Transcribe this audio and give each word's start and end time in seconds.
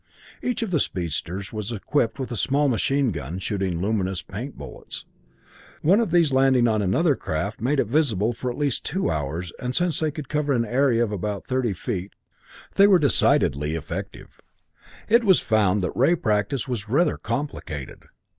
Each 0.41 0.63
of 0.63 0.71
the 0.71 0.79
speedsters 0.79 1.53
was 1.53 1.71
equipped 1.71 2.17
with 2.17 2.31
a 2.31 2.35
small 2.35 2.67
machine 2.67 3.11
gun 3.11 3.37
shooting 3.37 3.79
luminous 3.79 4.23
paint 4.23 4.57
bullets. 4.57 5.05
One 5.83 5.99
of 5.99 6.09
these, 6.09 6.33
landing 6.33 6.67
on 6.67 6.81
another 6.81 7.15
craft, 7.15 7.61
made 7.61 7.79
it 7.79 7.85
visible 7.85 8.33
for 8.33 8.49
at 8.49 8.57
least 8.57 8.83
two 8.83 9.11
hours, 9.11 9.53
and 9.59 9.75
since 9.75 9.99
they 9.99 10.09
could 10.09 10.27
cover 10.27 10.53
an 10.53 10.65
area 10.65 11.03
of 11.03 11.11
about 11.11 11.45
thirty 11.45 11.73
feet, 11.73 12.13
they 12.73 12.87
were 12.87 12.97
decidedly 12.97 13.75
effective. 13.75 14.41
It 15.07 15.23
was 15.23 15.39
found 15.39 15.83
that 15.83 15.95
ray 15.95 16.15
practice 16.15 16.67
was 16.67 16.89
rather 16.89 17.17
complicated. 17.19 18.05